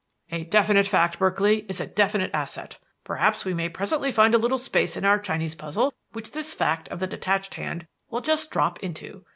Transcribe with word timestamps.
"A 0.31 0.45
definite 0.45 0.87
fact, 0.87 1.19
Berkeley, 1.19 1.63
is 1.69 1.79
a 1.79 1.85
definite 1.85 2.31
asset. 2.33 2.79
Perhaps 3.03 3.45
we 3.45 3.53
may 3.53 3.69
presently 3.69 4.11
find 4.11 4.33
a 4.33 4.39
little 4.39 4.57
space 4.57 4.97
in 4.97 5.05
our 5.05 5.19
Chinese 5.19 5.53
puzzle 5.53 5.93
which 6.11 6.31
this 6.31 6.55
fact 6.55 6.87
of 6.89 6.99
the 6.99 7.05
detached 7.05 7.53
hand 7.53 7.85
will 8.09 8.21
just 8.21 8.49
drop 8.49 8.79
into. 8.79 9.23